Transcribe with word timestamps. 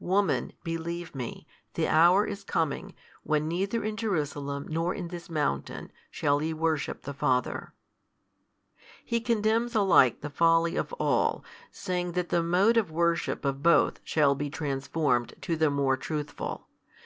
Woman, 0.00 0.54
believe 0.62 1.14
Me, 1.14 1.46
the 1.74 1.88
hour 1.88 2.24
is 2.24 2.42
coming, 2.42 2.94
when 3.22 3.46
neither 3.46 3.84
in 3.84 3.98
Jerusalem 3.98 4.66
nor 4.70 4.94
in 4.94 5.08
this 5.08 5.28
mountain, 5.28 5.92
shall 6.10 6.42
ye 6.42 6.54
worship 6.54 7.02
the 7.02 7.12
Father. 7.12 7.74
He 9.04 9.20
condemns 9.20 9.74
alike 9.74 10.22
the 10.22 10.30
folly 10.30 10.74
of 10.76 10.94
all, 10.94 11.44
saying 11.70 12.12
that 12.12 12.30
the 12.30 12.42
mode 12.42 12.78
of 12.78 12.90
worship 12.90 13.44
of 13.44 13.62
both 13.62 14.00
shall 14.04 14.34
be 14.34 14.48
transformed 14.48 15.34
to 15.42 15.54
the 15.54 15.68
more 15.68 15.98
truthful. 15.98 16.66